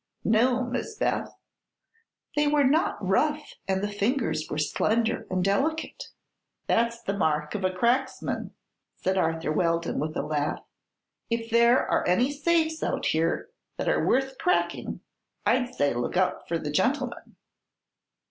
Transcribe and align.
"No, 0.25 0.63
Miss 0.63 0.95
Beth." 0.97 1.31
"They 2.35 2.47
were 2.47 2.63
not 2.63 2.97
rough 3.07 3.53
and 3.67 3.83
the 3.83 3.87
fingers 3.87 4.49
were 4.49 4.57
slender 4.57 5.27
and 5.29 5.43
delicate." 5.43 6.05
"That's 6.65 6.99
the 6.99 7.15
mark 7.15 7.53
of 7.53 7.63
a 7.63 7.69
cracksman," 7.69 8.49
said 8.95 9.15
Arthur 9.15 9.51
Weldon, 9.51 9.99
with 9.99 10.17
a 10.17 10.23
laugh. 10.23 10.65
"If 11.29 11.51
there 11.51 11.87
are 11.87 12.03
any 12.07 12.31
safes 12.31 12.81
out 12.81 13.05
here 13.05 13.51
that 13.77 13.87
are 13.87 14.03
worth 14.03 14.39
cracking, 14.39 15.01
I'd 15.45 15.75
say 15.75 15.93
look 15.93 16.17
out 16.17 16.47
for 16.47 16.57
the 16.57 16.71
gentleman." 16.71 17.35